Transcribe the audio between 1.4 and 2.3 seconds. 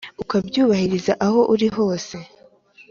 uri hose